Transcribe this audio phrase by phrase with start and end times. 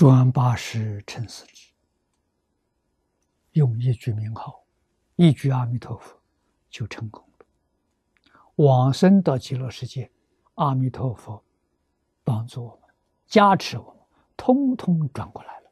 [0.00, 1.74] 转八十成四智，
[3.50, 4.64] 用一句名号，
[5.16, 6.18] 一句阿弥陀佛，
[6.70, 7.44] 就成功了。
[8.54, 10.10] 往生到极乐世界，
[10.54, 11.44] 阿弥陀佛
[12.24, 12.88] 帮助我们，
[13.26, 14.02] 加持我们，
[14.38, 15.70] 通通转过来了。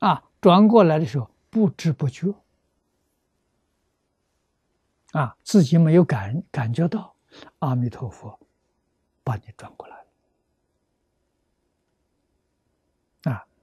[0.00, 2.34] 啊，转过来的时候不知不觉，
[5.12, 7.14] 啊，自己没有感感觉到，
[7.60, 8.36] 阿弥陀佛
[9.22, 10.09] 把你转过来了。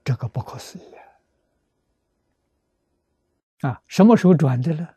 [0.08, 0.94] 这个不可思议
[3.60, 3.82] 啊！
[3.86, 4.88] 什么时候转的呢？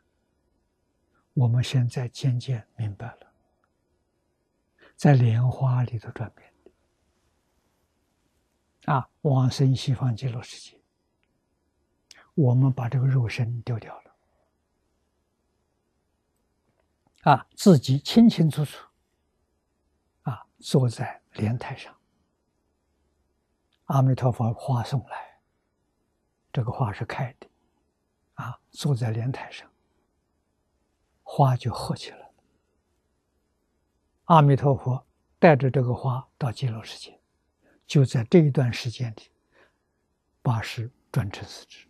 [1.34, 3.30] 我们现在渐渐明白了，
[4.96, 6.70] 在莲花里头转变的
[8.90, 10.80] 啊，往生西方极乐世界，
[12.32, 14.14] 我们把这个肉身丢掉了
[17.32, 18.88] 啊，自己清清楚楚
[20.22, 21.94] 啊，坐在莲台上。
[23.92, 25.38] 阿弥陀佛，花送来，
[26.50, 27.46] 这个花是开的，
[28.36, 29.70] 啊，坐在莲台上，
[31.22, 32.30] 花就合起来了。
[34.24, 35.06] 阿弥陀佛
[35.38, 37.20] 带着这个花到极乐世界，
[37.86, 39.30] 就在这一段时间里，
[40.40, 41.86] 八十转成四智，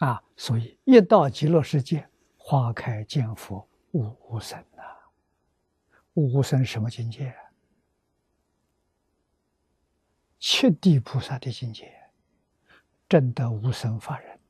[0.00, 4.82] 啊，所以一到极乐世界，花开见佛，无无生呐，
[6.12, 7.28] 无无生什么境界？
[7.30, 7.47] 啊
[10.60, 11.88] 七地菩萨的境界，
[13.08, 14.40] 证得无生法忍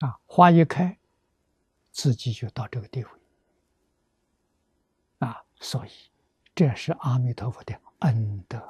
[0.00, 0.20] 啊！
[0.26, 0.98] 花一开，
[1.90, 3.10] 自己就到这个地位
[5.20, 5.42] 啊！
[5.58, 5.90] 所以
[6.54, 8.62] 这是阿弥陀佛的恩德，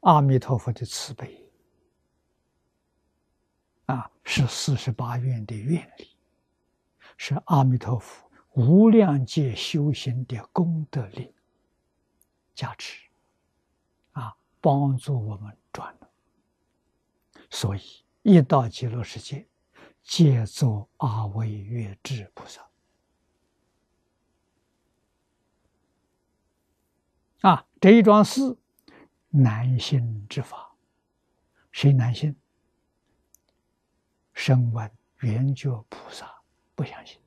[0.00, 1.52] 阿弥陀佛的慈悲
[3.84, 6.16] 啊，是四十八愿的愿力，
[7.18, 11.34] 是阿弥陀佛无量界修行的功德力。
[12.58, 13.08] 加持，
[14.10, 16.10] 啊，帮助我们转了。
[17.50, 17.80] 所以
[18.22, 19.46] 一到极乐世界，
[20.02, 22.68] 皆作阿惟越智菩萨。
[27.42, 28.58] 啊，这一桩事
[29.28, 30.74] 难信之法，
[31.70, 32.34] 谁难信？
[34.32, 36.42] 声闻缘觉菩萨
[36.74, 37.20] 不相信。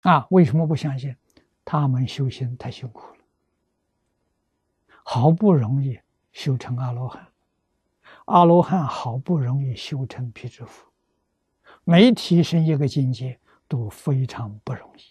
[0.00, 1.16] 啊，为什么不相信？
[1.64, 3.21] 他们修行太辛苦了。
[5.02, 5.98] 好不容易
[6.32, 7.26] 修成阿罗汉，
[8.26, 10.86] 阿罗汉好不容易修成辟支佛，
[11.84, 15.02] 每提升一个境界都非常不容易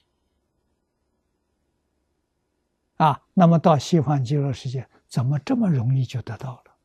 [2.97, 3.22] 啊。
[3.34, 6.75] 那么到西方极乐世界，怎么这么容易就得到了？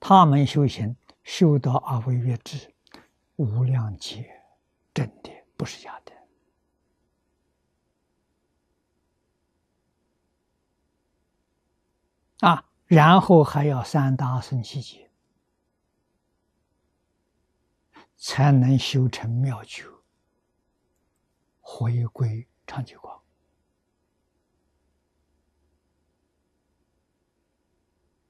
[0.00, 2.72] 他们修行修到阿惟越智，
[3.36, 4.42] 无量劫，
[4.92, 6.12] 真的不是假的。
[12.40, 15.10] 啊，然后还要三大圣七劫，
[18.16, 19.84] 才能修成妙觉，
[21.60, 23.22] 回归长久光。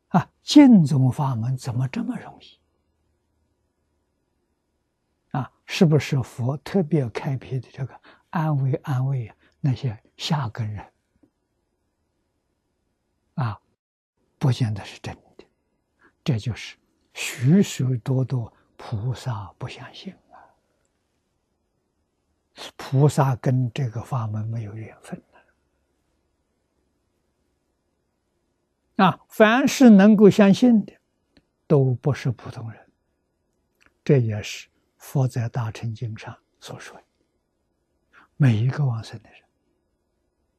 [0.09, 2.61] 啊，净宗法门怎么这么容易？
[5.33, 8.01] 啊，是不是佛特别开辟的这个
[8.31, 9.31] 安慰安慰
[9.61, 10.93] 那些下根人？
[13.35, 13.61] 啊？
[14.39, 15.45] 不见得是真的，
[16.23, 16.77] 这就是
[17.15, 20.37] 许许多多菩萨不相信啊！
[22.77, 25.23] 菩萨跟这个法门没有缘分
[28.97, 29.21] 啊！
[29.29, 30.93] 凡是能够相信的，
[31.67, 32.91] 都不是普通人。
[34.05, 37.05] 这也是佛在大乘经上所说的。
[38.37, 39.41] 每一个往生的人，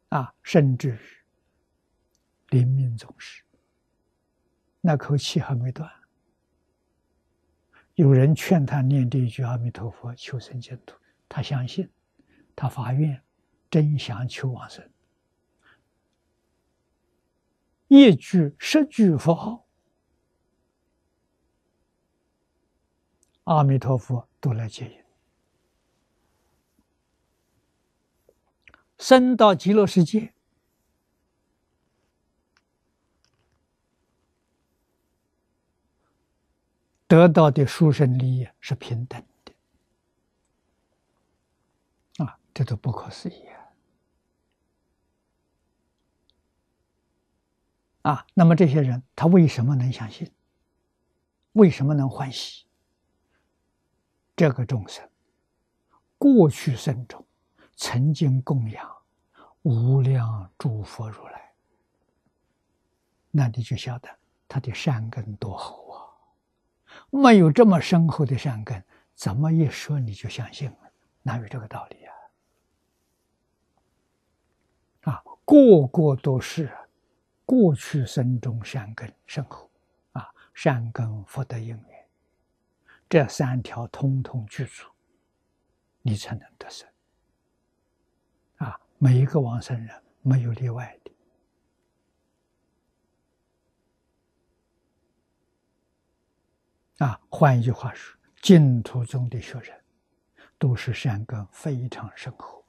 [0.10, 1.00] 啊，甚至于
[2.50, 3.44] 临命终时。
[4.88, 5.92] 那口气还没断，
[7.96, 10.96] 有人劝他念这一句阿弥陀佛求生净土，
[11.28, 11.92] 他相信，
[12.56, 13.22] 他发愿，
[13.70, 14.90] 真想求往生，
[17.90, 19.68] 一句十句佛号，
[23.44, 25.04] 阿弥陀佛都来接引，
[28.98, 30.37] 生到极乐世界。
[37.08, 39.54] 得到的殊胜利益是平等的，
[42.26, 43.48] 啊，这都不可思议
[48.04, 48.12] 啊！
[48.12, 50.30] 啊，那么这些人他为什么能相信？
[51.54, 52.66] 为什么能欢喜？
[54.36, 55.10] 这个众生
[56.18, 57.26] 过去生中
[57.76, 58.98] 曾经供养
[59.62, 61.54] 无量诸佛如来，
[63.32, 64.10] 那你就晓得
[64.48, 65.87] 他的善根多厚！
[67.10, 68.84] 没有这么深厚的善根，
[69.16, 70.78] 怎么一说你就相信了？
[71.24, 72.14] 哪有这个道理啊？
[75.12, 76.72] 啊，个个都是
[77.46, 79.70] 过去生中善根深厚，
[80.12, 82.08] 啊，善根福德因缘，
[83.10, 84.86] 这三条通通具足，
[86.02, 86.88] 你才能得生。
[88.58, 91.12] 啊，每一个往生人没有例外的。
[96.98, 99.76] 啊，换一句话说，净土中的学人。
[100.60, 102.66] 都是善根非常深厚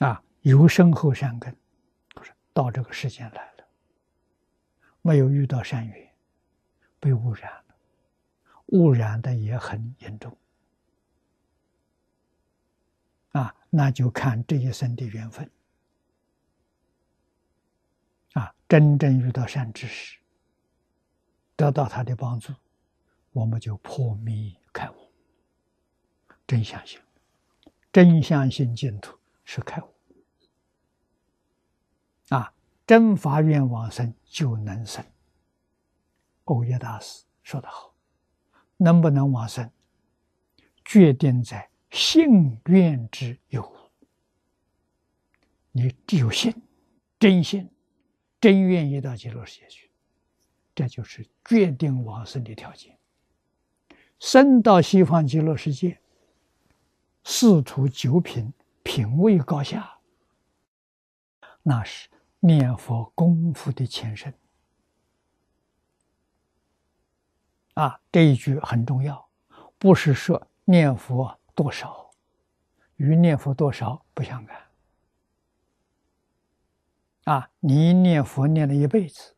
[0.00, 1.56] 啊，有深厚善根，
[2.14, 3.66] 不是到这个世间来了，
[5.00, 6.14] 没有遇到善缘，
[6.98, 7.74] 被污染了，
[8.66, 10.36] 污染的也很严重
[13.32, 15.50] 啊，那就看这一生的缘分
[18.34, 20.19] 啊，真正遇到善知识，
[21.60, 22.54] 得到他的帮助。
[23.32, 24.94] 我们就破迷开悟，
[26.46, 26.98] 真相信，
[27.92, 29.94] 真相信净土是开悟
[32.30, 32.52] 啊！
[32.86, 35.04] 真发愿往生就能生。
[36.44, 37.94] 欧耶大师说得好，
[38.78, 39.70] 能不能往生，
[40.84, 43.90] 决定在信愿之有。
[45.72, 46.52] 你只有信，
[47.18, 47.70] 真信，
[48.40, 49.89] 真愿意到极乐世界去，
[50.80, 52.96] 这就是决定往生的条件。
[54.18, 56.00] 生到西方极乐世界，
[57.22, 58.50] 四图九品，
[58.82, 59.98] 品位高下，
[61.62, 64.32] 那是念佛功夫的前身。
[67.74, 69.28] 啊，这一句很重要，
[69.76, 72.10] 不是说念佛多少，
[72.96, 74.58] 与念佛多少不相干。
[77.24, 79.34] 啊，你念佛念了一辈子，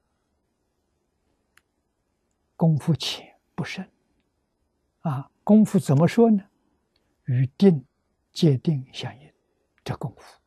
[2.62, 3.85] 功夫浅不深。
[5.00, 6.44] 啊，功夫怎么说呢？
[7.25, 7.85] 与定、
[8.32, 9.29] 戒定相应，
[9.82, 10.38] 这功夫，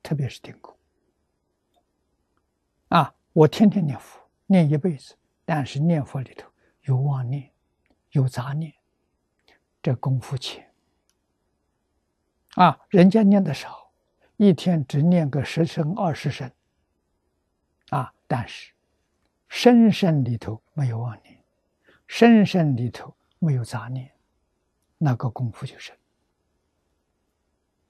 [0.00, 0.78] 特别是定功。
[2.90, 6.48] 啊，我天天念佛，念一辈子，但是念佛里头
[6.82, 7.50] 有妄念，
[8.12, 8.72] 有杂念，
[9.82, 10.72] 这功夫浅。
[12.54, 13.90] 啊，人家念的少，
[14.36, 16.48] 一天只念个十声、二十声。
[17.88, 18.72] 啊，但是
[19.48, 21.35] 声声里头没有妄念，
[22.06, 23.14] 深深里头。
[23.38, 24.10] 没有杂念，
[24.96, 25.94] 那个功夫就深。